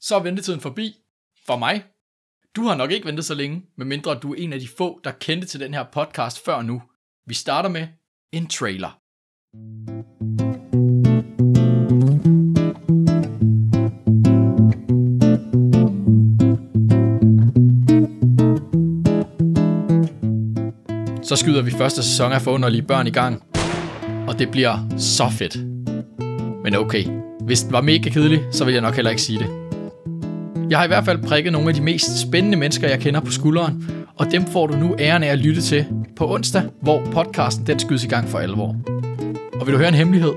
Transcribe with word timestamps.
så 0.00 0.16
er 0.16 0.22
ventetiden 0.22 0.60
forbi. 0.60 0.96
For 1.46 1.56
mig. 1.56 1.84
Du 2.56 2.62
har 2.62 2.76
nok 2.76 2.90
ikke 2.90 3.06
ventet 3.06 3.24
så 3.24 3.34
længe, 3.34 3.62
medmindre 3.76 4.14
du 4.14 4.32
er 4.32 4.36
en 4.38 4.52
af 4.52 4.60
de 4.60 4.68
få, 4.68 5.00
der 5.04 5.10
kendte 5.10 5.46
til 5.46 5.60
den 5.60 5.74
her 5.74 5.84
podcast 5.92 6.44
før 6.44 6.62
nu. 6.62 6.82
Vi 7.26 7.34
starter 7.34 7.68
med 7.68 7.86
en 8.32 8.46
trailer. 8.46 9.00
Så 21.22 21.36
skyder 21.36 21.62
vi 21.62 21.70
første 21.70 22.02
sæson 22.02 22.32
af 22.32 22.42
Forunderlige 22.42 22.82
Børn 22.82 23.06
i 23.06 23.10
gang, 23.10 23.42
og 24.28 24.38
det 24.38 24.50
bliver 24.50 24.98
så 24.98 25.28
fedt. 25.38 25.56
Men 26.62 26.74
okay, 26.74 27.04
hvis 27.40 27.62
den 27.62 27.72
var 27.72 27.80
mega 27.80 28.10
kedelig, 28.10 28.40
så 28.52 28.64
vil 28.64 28.72
jeg 28.72 28.82
nok 28.82 28.94
heller 28.94 29.10
ikke 29.10 29.22
sige 29.22 29.38
det. 29.38 29.59
Jeg 30.70 30.78
har 30.78 30.84
i 30.84 30.88
hvert 30.88 31.04
fald 31.04 31.22
prikket 31.22 31.52
nogle 31.52 31.68
af 31.68 31.74
de 31.74 31.82
mest 31.82 32.18
spændende 32.18 32.58
mennesker, 32.58 32.88
jeg 32.88 33.00
kender 33.00 33.20
på 33.20 33.30
skulderen, 33.30 33.90
og 34.16 34.26
dem 34.32 34.46
får 34.46 34.66
du 34.66 34.76
nu 34.76 34.96
æren 34.98 35.22
af 35.22 35.28
at 35.28 35.38
lytte 35.38 35.62
til 35.62 35.86
på 36.16 36.34
onsdag, 36.34 36.62
hvor 36.82 37.02
podcasten 37.12 37.66
den 37.66 37.78
skydes 37.78 38.04
i 38.04 38.06
gang 38.06 38.28
for 38.28 38.38
alvor. 38.38 38.76
Og 39.60 39.66
vil 39.66 39.72
du 39.72 39.78
høre 39.78 39.88
en 39.88 39.94
hemmelighed? 39.94 40.32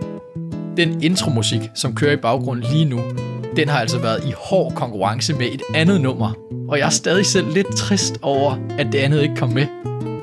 Den 0.77 1.04
intromusik, 1.04 1.62
som 1.76 1.96
kører 1.96 2.12
i 2.12 2.16
baggrunden 2.16 2.66
lige 2.72 2.86
nu, 2.86 3.02
den 3.55 3.70
har 3.70 3.80
altså 3.80 4.00
været 4.00 4.24
i 4.27 4.34
hård 4.38 4.74
konkurrence 4.76 5.34
med 5.34 5.46
et 5.46 5.62
andet 5.76 6.02
nummer. 6.02 6.34
Og 6.70 6.77
jeg 6.77 6.86
er 6.86 6.90
stadig 6.90 7.26
selv 7.26 7.54
lidt 7.54 7.76
trist 7.76 8.20
over, 8.22 8.55
at 8.77 8.88
det 8.91 8.98
andet 8.98 9.22
ikke 9.22 9.36
kom 9.36 9.50
med. 9.50 9.66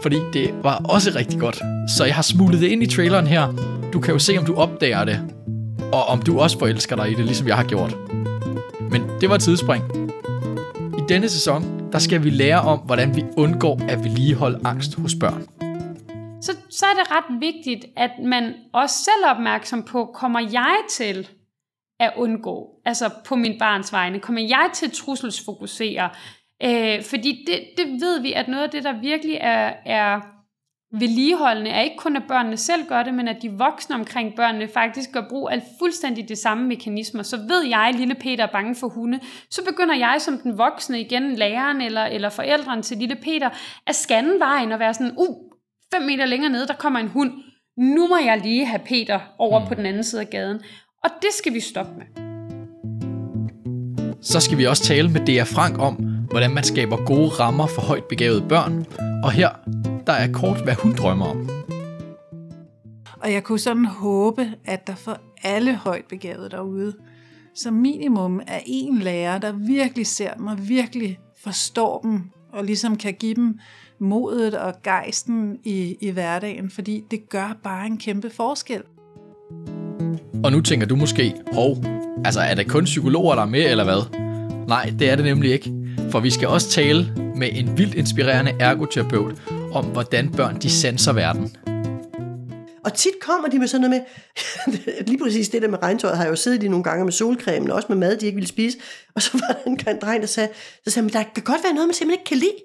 Fordi 0.02 0.16
det 0.32 0.50
var 0.62 0.82
også 0.84 1.12
rigtig 1.16 1.40
godt. 1.40 1.62
Så 1.96 2.04
jeg 2.04 2.14
har 2.14 2.22
smuglet 2.22 2.60
det 2.60 2.66
ind 2.66 2.82
i 2.82 2.86
traileren 2.86 3.26
her. 3.26 3.54
Du 3.92 4.00
kan 4.00 4.12
jo 4.12 4.18
se, 4.18 4.38
om 4.38 4.44
du 4.44 4.54
opdager 4.54 5.04
det. 5.04 5.20
Og 5.92 6.04
om 6.04 6.22
du 6.22 6.40
også 6.40 6.58
forelsker 6.58 6.96
dig 6.96 7.10
i 7.10 7.14
det, 7.14 7.24
ligesom 7.24 7.48
jeg 7.48 7.56
har 7.56 7.64
gjort. 7.64 7.96
Men 8.90 9.02
det 9.20 9.28
var 9.28 9.34
et 9.34 9.40
tidsspring. 9.40 9.99
Denne 11.10 11.28
sæson, 11.28 11.92
der 11.92 11.98
skal 11.98 12.24
vi 12.24 12.30
lære 12.30 12.60
om, 12.60 12.78
hvordan 12.78 13.16
vi 13.16 13.24
undgår 13.36 13.80
at 13.88 13.98
vedligeholde 14.04 14.60
angst 14.64 14.94
hos 14.94 15.14
børn. 15.20 15.42
Så, 16.42 16.52
så 16.70 16.86
er 16.86 16.94
det 17.02 17.10
ret 17.10 17.40
vigtigt, 17.40 17.84
at 17.96 18.10
man 18.24 18.54
også 18.72 18.94
selv 19.04 19.24
er 19.26 19.30
opmærksom 19.30 19.82
på, 19.82 20.10
kommer 20.14 20.40
jeg 20.40 20.76
til 20.90 21.28
at 22.00 22.12
undgå, 22.16 22.68
altså 22.84 23.10
på 23.24 23.36
min 23.36 23.58
barns 23.58 23.92
vegne, 23.92 24.20
kommer 24.20 24.42
jeg 24.42 24.70
til 24.74 24.86
at 24.86 24.92
trusselsfokusere? 24.92 26.10
Øh, 26.62 27.02
fordi 27.02 27.44
det, 27.46 27.60
det 27.76 27.86
ved 28.00 28.20
vi, 28.20 28.32
at 28.32 28.48
noget 28.48 28.64
af 28.64 28.70
det, 28.70 28.84
der 28.84 29.00
virkelig 29.00 29.38
er, 29.40 29.72
er 29.86 30.20
vedligeholdende, 30.92 31.70
er 31.70 31.80
ikke 31.80 31.96
kun, 31.96 32.16
at 32.16 32.22
børnene 32.28 32.56
selv 32.56 32.88
gør 32.88 33.02
det, 33.02 33.14
men 33.14 33.28
at 33.28 33.36
de 33.42 33.50
voksne 33.50 33.94
omkring 33.94 34.36
børnene 34.36 34.68
faktisk 34.68 35.12
gør 35.12 35.24
brug 35.28 35.50
af 35.52 35.62
fuldstændig 35.78 36.28
de 36.28 36.36
samme 36.36 36.68
mekanismer. 36.68 37.22
Så 37.22 37.36
ved 37.36 37.66
jeg, 37.68 37.80
at 37.80 37.94
lille 37.94 38.14
Peter 38.14 38.44
er 38.44 38.52
bange 38.52 38.74
for 38.74 38.88
hunde, 38.88 39.20
så 39.50 39.64
begynder 39.64 39.94
jeg 39.94 40.16
som 40.20 40.38
den 40.38 40.58
voksne, 40.58 41.00
igen 41.00 41.34
læreren 41.34 41.80
eller, 41.80 42.04
eller 42.04 42.28
forældrene 42.28 42.82
til 42.82 42.96
lille 42.96 43.16
Peter, 43.16 43.50
at 43.86 43.94
scanne 43.94 44.40
vejen 44.40 44.72
og 44.72 44.78
være 44.78 44.94
sådan, 44.94 45.14
uh, 45.18 45.36
fem 45.94 46.02
meter 46.02 46.26
længere 46.26 46.52
nede, 46.52 46.66
der 46.66 46.74
kommer 46.74 46.98
en 46.98 47.08
hund. 47.08 47.32
Nu 47.76 48.08
må 48.08 48.16
jeg 48.16 48.40
lige 48.42 48.66
have 48.66 48.82
Peter 48.86 49.20
over 49.38 49.60
mm. 49.60 49.66
på 49.66 49.74
den 49.74 49.86
anden 49.86 50.04
side 50.04 50.20
af 50.20 50.30
gaden. 50.30 50.60
Og 51.04 51.10
det 51.22 51.30
skal 51.38 51.54
vi 51.54 51.60
stoppe 51.60 51.92
med. 51.98 52.06
Så 54.22 54.40
skal 54.40 54.58
vi 54.58 54.66
også 54.66 54.82
tale 54.82 55.08
med 55.08 55.20
Dea 55.26 55.42
Frank 55.42 55.78
om, 55.78 55.94
hvordan 56.30 56.54
man 56.54 56.64
skaber 56.64 57.04
gode 57.04 57.28
rammer 57.28 57.66
for 57.66 57.82
højt 57.82 58.04
begavede 58.04 58.44
børn. 58.48 58.86
Og 59.24 59.32
her, 59.32 59.48
der 60.10 60.16
er 60.16 60.32
kort, 60.32 60.64
hvad 60.64 60.74
hun 60.74 60.94
drømmer 60.94 61.26
om. 61.26 61.48
Og 63.20 63.32
jeg 63.32 63.44
kunne 63.44 63.58
sådan 63.58 63.84
håbe, 63.84 64.50
at 64.64 64.86
der 64.86 64.94
for 64.94 65.20
alle 65.42 65.76
højt 65.76 66.04
begavede 66.08 66.50
derude, 66.50 66.94
som 67.54 67.74
minimum 67.74 68.40
er 68.46 68.60
en 68.66 68.98
lærer, 68.98 69.38
der 69.38 69.52
virkelig 69.52 70.06
ser 70.06 70.34
dem 70.34 70.46
og 70.46 70.68
virkelig 70.68 71.18
forstår 71.42 72.00
dem, 72.00 72.22
og 72.52 72.64
ligesom 72.64 72.96
kan 72.96 73.14
give 73.14 73.34
dem 73.34 73.58
modet 74.00 74.54
og 74.54 74.74
gejsten 74.82 75.58
i, 75.64 75.96
i 76.00 76.10
hverdagen, 76.10 76.70
fordi 76.70 77.04
det 77.10 77.28
gør 77.28 77.56
bare 77.62 77.86
en 77.86 77.98
kæmpe 77.98 78.30
forskel. 78.30 78.82
Og 80.44 80.52
nu 80.52 80.60
tænker 80.60 80.86
du 80.86 80.96
måske, 80.96 81.34
hov, 81.52 81.76
altså 82.24 82.40
er 82.40 82.54
det 82.54 82.68
kun 82.68 82.84
psykologer, 82.84 83.34
der 83.34 83.42
er 83.42 83.46
med, 83.46 83.70
eller 83.70 83.84
hvad? 83.84 84.18
Nej, 84.68 84.92
det 84.98 85.10
er 85.10 85.16
det 85.16 85.24
nemlig 85.24 85.52
ikke. 85.52 85.72
For 86.10 86.20
vi 86.20 86.30
skal 86.30 86.48
også 86.48 86.70
tale 86.70 87.14
med 87.36 87.48
en 87.52 87.78
vildt 87.78 87.94
inspirerende 87.94 88.52
ergoterapeut 88.60 89.59
om, 89.72 89.84
hvordan 89.84 90.30
børn 90.32 90.58
de 90.60 90.70
sanser 90.70 91.12
verden. 91.12 91.56
Og 92.84 92.94
tit 92.94 93.12
kommer 93.20 93.48
de 93.48 93.58
med 93.58 93.68
sådan 93.68 93.90
noget 93.90 94.04
med, 94.66 94.74
lige 95.08 95.18
præcis 95.18 95.48
det 95.48 95.62
der 95.62 95.68
med 95.68 95.82
regntøjet, 95.82 96.16
har 96.16 96.24
jeg 96.24 96.30
jo 96.30 96.36
siddet 96.36 96.62
i 96.62 96.68
nogle 96.68 96.84
gange 96.84 97.04
med 97.04 97.12
solcremen, 97.12 97.70
også 97.70 97.86
med 97.88 97.96
mad, 97.96 98.16
de 98.16 98.26
ikke 98.26 98.36
ville 98.36 98.48
spise. 98.48 98.78
Og 99.14 99.22
så 99.22 99.30
var 99.32 99.54
der 99.54 99.70
en 99.70 100.00
dreng, 100.00 100.20
der 100.20 100.26
sagde, 100.26 100.48
så 100.84 100.90
sagde 100.90 101.04
men 101.04 101.12
der 101.12 101.22
kan 101.34 101.42
godt 101.44 101.64
være 101.64 101.74
noget, 101.74 101.88
man 101.88 101.94
simpelthen 101.94 102.20
ikke 102.20 102.28
kan 102.28 102.36
lide. 102.36 102.56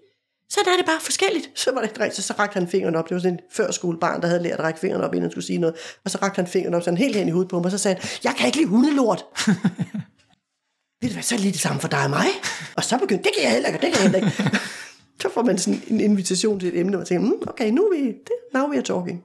Så 0.50 0.60
der 0.66 0.72
er 0.72 0.78
det 0.78 0.86
bare 0.86 1.00
forskelligt. 1.02 1.50
Så 1.56 1.72
var 1.74 1.82
det 1.82 1.90
en 1.90 1.96
dreng, 1.96 2.14
så, 2.14 2.22
så 2.22 2.34
rakte 2.40 2.60
han 2.60 2.68
fingeren 2.68 2.96
op. 2.96 3.10
Det 3.10 3.16
var 3.16 3.22
sådan 3.22 3.34
en 3.34 3.40
førskolebarn, 3.52 4.22
der 4.22 4.28
havde 4.28 4.44
lært 4.44 4.60
at 4.60 4.66
række 4.66 4.80
fingeren 4.80 5.04
op, 5.04 5.14
inden 5.14 5.24
han 5.24 5.32
skulle 5.32 5.46
sige 5.46 5.60
noget. 5.60 5.76
Og 6.06 6.12
så 6.12 6.18
rakte 6.22 6.36
han 6.36 6.48
fingeren 6.48 6.74
op, 6.74 6.84
sådan 6.84 6.98
helt 6.98 7.16
hen 7.16 7.28
i 7.28 7.32
hovedet 7.32 7.50
på 7.50 7.56
mig, 7.60 7.66
og 7.66 7.72
så 7.72 7.78
sagde 7.78 7.98
han, 8.00 8.10
jeg 8.24 8.34
kan 8.38 8.46
ikke 8.46 8.58
lide 8.58 8.70
hundelort. 8.70 9.26
Ved 11.02 11.10
du 11.10 11.14
hvad, 11.14 11.24
så 11.24 11.36
er 11.36 11.38
det 11.38 11.44
lige 11.44 11.54
det 11.54 11.62
samme 11.62 11.82
for 11.82 11.88
dig 11.88 12.04
og 12.04 12.10
mig. 12.10 12.28
Og 12.76 12.84
så 12.84 12.98
begyndte, 12.98 13.24
det 13.24 13.32
kan 13.36 13.44
jeg 13.44 13.52
heller 13.52 13.70
ikke, 13.70 13.82
det 13.86 13.94
kan 13.94 14.04
jeg 14.04 14.12
heller 14.12 14.28
ikke. 14.28 14.60
så 15.22 15.28
får 15.34 15.44
man 15.44 15.58
sådan 15.58 15.82
en 15.88 16.00
invitation 16.00 16.60
til 16.60 16.70
et 16.70 16.80
emne, 16.80 16.98
og 16.98 17.08
tænker, 17.08 17.26
mm, 17.26 17.34
okay, 17.48 17.72
nu 17.72 17.82
er 17.82 17.98
vi, 17.98 18.08
det, 18.08 18.54
now 18.54 18.70
we 18.70 18.76
are 18.76 18.84
talking. 18.84 19.24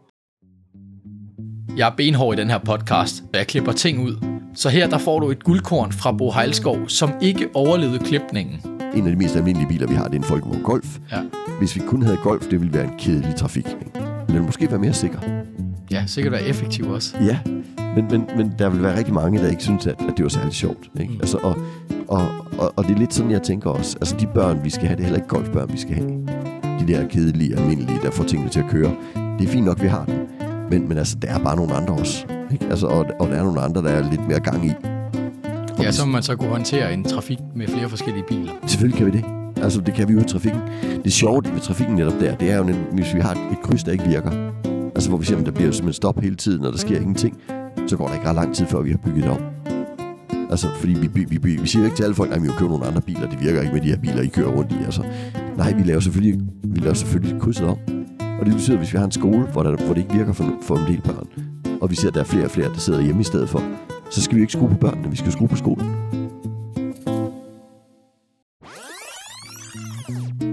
Jeg 1.77 1.89
er 1.89 1.97
benhård 1.97 2.39
i 2.39 2.41
den 2.41 2.51
her 2.51 2.59
podcast, 2.59 3.23
og 3.33 3.39
jeg 3.39 3.47
klipper 3.47 3.73
ting 3.73 4.07
ud. 4.07 4.17
Så 4.55 4.69
her 4.69 4.89
der 4.89 4.99
får 4.99 5.21
du 5.21 5.31
et 5.31 5.45
guldkorn 5.45 5.93
fra 5.93 6.13
Bo 6.13 6.31
Heilskov, 6.31 6.89
som 6.89 7.11
ikke 7.23 7.49
overlevede 7.55 7.99
klipningen. 7.99 8.61
En 8.95 9.07
af 9.07 9.13
de 9.13 9.17
mest 9.17 9.37
almindelige 9.37 9.69
biler, 9.69 9.87
vi 9.87 9.95
har, 9.95 10.05
det 10.05 10.15
er 10.15 10.23
en 10.23 10.31
Volkswagen 10.31 10.63
Golf. 10.63 10.99
Ja. 11.13 11.23
Hvis 11.59 11.77
vi 11.77 11.81
kun 11.87 12.03
havde 12.03 12.17
Golf, 12.17 12.47
det 12.47 12.61
ville 12.61 12.75
være 12.75 12.85
en 12.85 12.99
kedelig 12.99 13.35
trafik. 13.37 13.67
Men 13.67 13.89
den 13.95 14.35
ville 14.35 14.43
måske 14.43 14.71
være 14.71 14.79
mere 14.79 14.93
sikker. 14.93 15.19
Ja, 15.91 16.05
sikkert 16.07 16.33
være 16.33 16.43
effektiv 16.43 16.91
også. 16.91 17.17
Ja, 17.25 17.39
men, 17.97 18.07
men, 18.11 18.25
men 18.37 18.53
der 18.59 18.69
vil 18.71 18.83
være 18.83 18.97
rigtig 18.97 19.15
mange, 19.15 19.39
der 19.39 19.51
ikke 19.51 19.63
synes, 19.63 19.87
at, 19.87 19.95
at 20.09 20.15
det 20.17 20.23
var 20.23 20.29
særlig 20.29 20.53
sjovt. 20.53 20.91
Ikke? 21.01 21.13
Mm. 21.13 21.21
Altså, 21.21 21.39
og, 21.43 21.57
og, 22.11 22.29
og, 22.59 22.73
og 22.77 22.85
det 22.85 22.95
er 22.95 22.99
lidt 22.99 23.15
sådan, 23.15 23.31
jeg 23.31 23.43
tænker 23.43 23.71
også. 23.71 23.97
Altså 24.01 24.17
de 24.21 24.27
børn, 24.27 24.65
vi 24.65 24.71
skal 24.71 24.87
have, 24.87 24.97
det 24.97 25.03
er 25.03 25.05
heller 25.05 25.19
ikke 25.19 25.29
golfbørn, 25.29 25.73
vi 25.73 25.79
skal 25.79 25.95
have. 25.95 26.11
De 26.81 26.89
der 26.89 27.09
kedelige, 27.09 27.57
almindelige, 27.57 27.99
der 28.03 28.11
får 28.11 28.25
tingene 28.25 28.51
til 28.51 28.61
at 28.61 28.67
køre. 28.71 28.95
Det 29.39 29.49
er 29.49 29.53
fint 29.53 29.65
nok, 29.65 29.83
vi 29.83 29.87
har 29.87 30.05
dem. 30.05 30.29
Men, 30.71 30.89
men 30.89 30.99
altså, 30.99 31.17
der 31.23 31.29
er 31.29 31.39
bare 31.39 31.57
nogle 31.57 31.75
andre 31.75 31.95
også. 31.95 32.27
Ikke? 32.53 32.67
Altså, 32.71 32.87
og, 32.87 33.07
og 33.21 33.29
der 33.29 33.35
er 33.35 33.43
nogle 33.45 33.61
andre, 33.61 33.83
der 33.83 33.89
er 33.89 34.11
lidt 34.11 34.29
mere 34.29 34.41
gang 34.41 34.67
i. 34.67 34.73
Og 35.79 35.85
ja, 35.85 35.93
så 35.93 36.07
man 36.07 36.23
så 36.23 36.37
kunne 36.37 36.49
håndtere 36.49 36.95
en 36.95 37.05
trafik 37.05 37.39
med 37.55 37.69
flere 37.69 37.89
forskellige 37.89 38.25
biler. 38.29 38.53
Selvfølgelig 38.67 38.99
kan 38.99 39.07
vi 39.07 39.11
det. 39.11 39.25
Altså, 39.63 39.81
det 39.81 39.95
kan 39.95 40.09
vi 40.09 40.13
jo 40.13 40.21
i 40.21 40.25
trafikken. 40.25 40.61
Det 41.05 41.13
sjove 41.13 41.43
ved 41.53 41.61
trafikken 41.61 41.97
netop 41.97 42.21
der, 42.21 42.35
det 42.35 42.51
er 42.51 42.57
jo, 42.57 42.65
hvis 42.93 43.15
vi 43.15 43.21
har 43.21 43.33
et 43.33 43.63
kryds, 43.63 43.85
der 43.85 43.93
ikke 43.93 44.05
virker. 44.05 44.31
Altså, 44.95 45.09
hvor 45.09 45.19
vi 45.19 45.25
ser, 45.25 45.37
at 45.37 45.47
der 45.47 45.53
bliver 45.53 45.71
simpelthen 45.71 45.93
stop 45.93 46.21
hele 46.21 46.37
tiden, 46.37 46.65
og 46.65 46.73
der 46.73 46.79
sker 46.79 46.97
ingenting. 46.97 47.37
Så 47.87 47.97
går 47.97 48.07
der 48.07 48.15
ikke 48.15 48.29
ret 48.29 48.35
lang 48.35 48.55
tid, 48.55 48.67
før 48.67 48.81
vi 48.81 48.91
har 48.91 48.99
bygget 48.99 49.23
det 49.25 49.31
om. 49.31 49.60
Altså, 50.51 50.69
fordi 50.75 50.93
vi, 50.93 51.07
vi, 51.15 51.39
vi, 51.43 51.57
vi 51.57 51.67
siger 51.67 51.85
ikke 51.85 51.97
til 51.97 52.05
alle 52.05 52.15
folk, 52.15 52.33
at 52.33 52.43
vi 52.43 52.47
jo 52.47 52.53
køber 52.53 52.71
nogle 52.71 52.87
andre 52.87 53.01
biler, 53.01 53.31
det 53.31 53.41
virker 53.41 53.61
ikke 53.61 53.73
med 53.73 53.81
de 53.81 53.89
her 53.89 53.99
biler, 53.99 54.23
I 54.23 54.27
kører 54.27 54.49
rundt 54.49 54.73
i. 54.73 54.85
Altså, 54.85 55.03
nej, 55.57 55.73
vi 55.73 55.83
laver 55.83 56.01
selvfølgelig, 56.01 56.41
vi 56.65 56.81
laver 56.81 56.95
selvfølgelig 56.95 57.41
krydset 57.41 57.67
om. 57.67 57.79
Og 58.41 58.47
det 58.47 58.55
betyder, 58.55 58.73
at 58.73 58.79
hvis 58.79 58.93
vi 58.93 58.99
har 58.99 59.05
en 59.05 59.13
skole, 59.13 59.47
hvor, 59.53 59.63
der, 59.63 59.77
hvor 59.77 59.95
det 59.95 60.03
ikke 60.03 60.15
virker 60.15 60.33
for, 60.33 60.53
for 60.63 60.77
en 60.77 60.87
del 60.87 61.01
børn, 61.01 61.27
og 61.81 61.91
vi 61.91 61.97
ser, 61.97 62.09
at 62.09 62.15
der 62.15 62.21
er 62.21 62.25
flere 62.25 62.45
og 62.45 62.51
flere, 62.51 62.69
der 62.69 62.79
sidder 62.79 63.01
hjemme 63.01 63.21
i 63.21 63.25
stedet 63.25 63.49
for, 63.49 63.63
så 64.11 64.23
skal 64.23 64.37
vi 64.37 64.41
ikke 64.41 64.53
skrue 64.53 64.69
på 64.69 64.77
børnene, 64.77 65.11
vi 65.11 65.17
skal 65.17 65.33
skrue 65.33 65.49
på 65.49 65.57
skolen. 65.57 65.97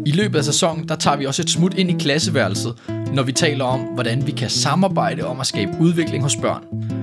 I 0.05 0.11
løbet 0.11 0.37
af 0.37 0.43
sæsonen, 0.43 0.87
der 0.87 0.95
tager 0.95 1.17
vi 1.17 1.25
også 1.25 1.41
et 1.41 1.49
smut 1.49 1.73
ind 1.73 1.89
i 1.89 1.93
klasseværelset, 1.93 2.73
når 3.13 3.23
vi 3.23 3.31
taler 3.31 3.65
om, 3.65 3.79
hvordan 3.79 4.27
vi 4.27 4.31
kan 4.31 4.49
samarbejde 4.49 5.23
om 5.23 5.39
at 5.39 5.47
skabe 5.47 5.71
udvikling 5.79 6.23
hos 6.23 6.35
børn. 6.35 6.96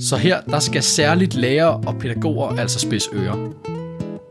Så 0.00 0.16
her, 0.16 0.40
der 0.40 0.58
skal 0.58 0.82
særligt 0.82 1.34
lærere 1.34 1.76
og 1.86 1.94
pædagoger 2.00 2.48
altså 2.48 2.78
spidse 2.78 3.10
ører. 3.14 3.52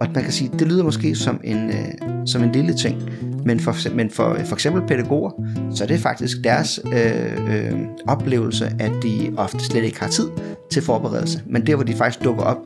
Og 0.02 0.08
man 0.14 0.24
kan 0.24 0.32
sige, 0.32 0.52
det 0.60 0.68
lyder 0.68 0.84
måske 0.84 1.16
som 1.16 1.42
en, 1.44 1.70
øh, 1.70 2.26
som 2.26 2.44
en 2.44 2.52
lille 2.52 2.74
ting, 2.74 3.10
men 3.46 3.60
for, 3.60 3.94
men 3.96 4.10
for, 4.10 4.34
øh, 4.34 4.46
for 4.46 4.56
eksempel 4.56 4.82
pædagoger, 4.88 5.32
så 5.76 5.84
er 5.84 5.88
det 5.88 6.00
faktisk 6.00 6.38
deres 6.44 6.80
øh, 6.86 7.56
øh, 7.56 7.80
oplevelse, 8.08 8.66
at 8.80 8.92
de 9.04 9.34
ofte 9.38 9.60
slet 9.60 9.84
ikke 9.84 10.00
har 10.00 10.08
tid 10.08 10.30
til 10.72 10.82
forberedelse. 10.82 11.42
Men 11.46 11.68
der, 11.68 11.76
hvor 11.76 11.84
de 11.84 11.94
faktisk 11.94 12.24
dukker 12.24 12.44
op 12.44 12.58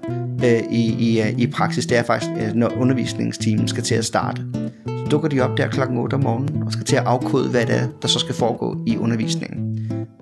øh, 0.44 0.62
i, 0.72 0.94
i, 1.00 1.22
øh, 1.22 1.40
i 1.40 1.48
praksis, 1.48 1.86
det 1.86 1.98
er 1.98 2.04
faktisk, 2.04 2.32
øh, 2.42 2.54
når 2.54 2.74
undervisningstimen 2.78 3.68
skal 3.68 3.84
til 3.84 3.96
at 3.96 4.06
starte. 4.06 4.42
Så 4.88 5.06
dukker 5.12 5.30
de 5.30 5.42
op 5.42 5.58
der 5.58 5.68
klokken 5.68 5.98
8 5.98 6.14
om 6.14 6.24
morgenen 6.24 6.64
og 6.64 6.72
skal 6.72 6.86
til 6.86 6.96
at 6.96 7.04
afkode, 7.06 7.50
hvad 7.50 7.66
det 7.66 7.76
er, 7.76 7.88
der 8.02 8.08
så 8.08 8.20
skal 8.20 8.36
foregå 8.36 8.78
i 8.88 8.98
undervisningen. 8.98 9.69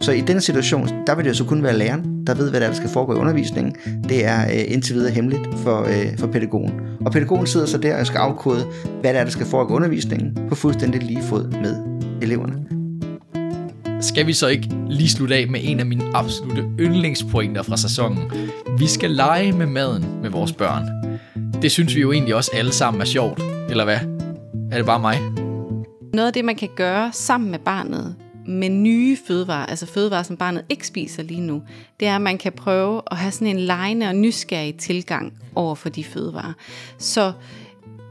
Så 0.08 0.14
i 0.14 0.22
den 0.22 0.42
situation, 0.42 0.90
der 1.08 1.16
vil 1.16 1.26
det 1.26 1.30
jo 1.30 1.36
så 1.36 1.44
kun 1.44 1.64
være 1.64 1.78
læreren, 1.78 2.28
der 2.28 2.34
ved, 2.34 2.50
hvad 2.50 2.60
der, 2.60 2.66
er, 2.66 2.70
der 2.70 2.78
skal 2.78 2.90
foregå 2.90 3.14
i 3.14 3.18
undervisningen. 3.18 3.76
Det 4.10 4.26
er 4.26 4.46
øh, 4.46 4.74
indtil 4.74 4.96
videre 4.96 5.12
hemmeligt 5.12 5.42
for, 5.64 5.84
øh, 5.84 6.18
for 6.18 6.28
pædagogen. 6.28 6.72
Og 7.06 7.12
pædagogen 7.12 7.48
sidder 7.48 7.66
så 7.66 7.78
der 7.78 8.00
og 8.00 8.06
skal 8.08 8.18
afkode, 8.18 8.66
hvad 9.02 9.14
der, 9.14 9.20
er, 9.20 9.24
der 9.24 9.32
skal 9.32 9.46
foregå 9.46 9.74
i 9.74 9.76
undervisningen, 9.76 10.38
på 10.50 10.56
fuldstændig 10.56 11.04
lige 11.04 11.24
fod 11.24 11.48
med 11.48 11.76
eleverne. 12.22 12.56
Skal 14.02 14.28
vi 14.28 14.34
så 14.34 14.48
ikke 14.48 14.70
lige 14.90 15.10
slutte 15.10 15.36
af 15.36 15.48
med 15.48 15.60
en 15.64 15.80
af 15.80 15.86
mine 15.86 16.04
absolute 16.14 16.64
yndlingspointer 16.80 17.64
fra 17.64 17.78
sæsonen? 17.78 18.32
Vi 18.78 18.88
skal 18.88 19.12
lege 19.12 19.52
med 19.52 19.66
maden 19.66 20.06
med 20.22 20.30
vores 20.30 20.54
børn. 20.54 20.84
det 21.62 21.72
synes 21.72 21.96
vi 21.96 22.02
jo 22.02 22.12
egentlig 22.12 22.36
også 22.36 22.52
alle 22.54 22.72
sammen 22.72 23.02
er 23.02 23.06
sjovt, 23.06 23.42
eller 23.70 23.84
hvad? 23.84 24.00
Er 24.72 24.78
det 24.78 24.86
bare 24.86 25.00
mig? 25.00 25.20
Noget 26.14 26.28
af 26.28 26.34
det, 26.34 26.46
man 26.46 26.56
kan 26.56 26.70
gøre 26.76 27.10
sammen 27.14 27.52
med 27.52 27.60
barnet 27.60 28.16
med 28.48 28.70
nye 28.70 29.18
fødevarer, 29.28 29.66
altså 29.66 29.86
fødevarer, 29.86 30.24
som 30.24 30.38
barnet 30.38 30.66
ikke 30.70 30.88
spiser 30.88 31.24
lige 31.24 31.42
nu, 31.42 31.62
det 32.00 32.08
er, 32.08 32.16
at 32.16 32.22
man 32.22 32.38
kan 32.38 32.52
prøve 32.52 33.02
at 33.12 33.18
have 33.18 33.32
sådan 33.32 33.48
en 33.48 33.60
lejende 33.60 34.08
og 34.08 34.16
nysgerrig 34.16 34.76
tilgang 34.76 35.34
over 35.56 35.76
for 35.76 35.90
de 35.90 36.04
fødevarer. 36.04 36.54
Så 36.98 37.32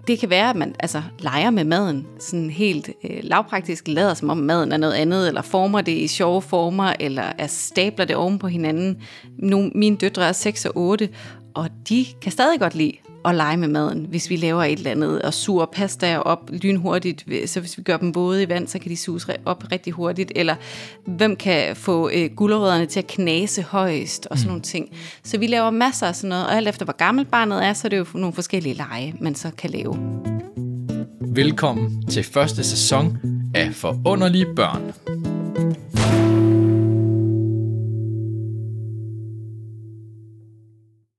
det 0.06 0.18
kan 0.18 0.30
være, 0.30 0.50
at 0.50 0.56
man 0.56 0.74
altså, 0.78 1.02
leger 1.18 1.50
med 1.50 1.64
maden, 1.64 2.06
sådan 2.18 2.50
helt 2.50 2.90
øh, 3.04 3.18
lavpraktisk 3.22 3.88
lader 3.88 4.14
som 4.14 4.30
om 4.30 4.36
maden 4.36 4.72
er 4.72 4.76
noget 4.76 4.94
andet, 4.94 5.28
eller 5.28 5.42
former 5.42 5.80
det 5.80 5.92
i 5.92 6.06
sjove 6.06 6.42
former, 6.42 6.92
eller 7.00 7.32
er 7.38 7.46
stabler 7.46 8.04
det 8.04 8.16
oven 8.16 8.38
på 8.38 8.48
hinanden. 8.48 9.02
Nu, 9.38 9.70
mine 9.74 9.96
døtre 9.96 10.28
er 10.28 10.32
6 10.32 10.66
og 10.66 10.72
8, 10.76 11.08
og 11.56 11.70
de 11.88 12.06
kan 12.22 12.32
stadig 12.32 12.60
godt 12.60 12.74
lide 12.74 12.92
at 13.24 13.34
lege 13.34 13.56
med 13.56 13.68
maden, 13.68 14.06
hvis 14.08 14.30
vi 14.30 14.36
laver 14.36 14.64
et 14.64 14.78
eller 14.78 14.90
andet, 14.90 15.22
og 15.22 15.34
suger 15.34 15.66
pasta 15.66 16.18
op 16.18 16.50
lynhurtigt, 16.62 17.24
så 17.46 17.60
hvis 17.60 17.78
vi 17.78 17.82
gør 17.82 17.96
dem 17.96 18.14
våde 18.14 18.42
i 18.42 18.48
vand, 18.48 18.68
så 18.68 18.78
kan 18.78 18.90
de 18.90 18.96
suges 18.96 19.26
op 19.44 19.64
rigtig 19.72 19.92
hurtigt, 19.92 20.32
eller 20.36 20.54
hvem 21.06 21.36
kan 21.36 21.76
få 21.76 22.10
øh, 22.14 22.30
gulerødderne 22.36 22.86
til 22.86 22.98
at 23.00 23.06
knase 23.06 23.62
højst, 23.62 24.26
og 24.30 24.38
sådan 24.38 24.48
mm. 24.48 24.50
nogle 24.50 24.62
ting. 24.62 24.88
Så 25.24 25.38
vi 25.38 25.46
laver 25.46 25.70
masser 25.70 26.06
af 26.06 26.16
sådan 26.16 26.28
noget, 26.28 26.46
og 26.46 26.56
alt 26.56 26.68
efter 26.68 26.84
hvor 26.84 26.96
gammelt 26.96 27.30
barnet 27.30 27.64
er, 27.64 27.72
så 27.72 27.86
er 27.86 27.88
det 27.88 27.98
jo 27.98 28.06
nogle 28.14 28.32
forskellige 28.32 28.74
lege, 28.74 29.14
man 29.20 29.34
så 29.34 29.50
kan 29.58 29.70
lave. 29.70 29.96
Velkommen 31.20 32.06
til 32.06 32.24
første 32.24 32.64
sæson 32.64 33.18
af 33.54 33.74
Forunderlige 33.74 34.46
Børn. 34.56 34.92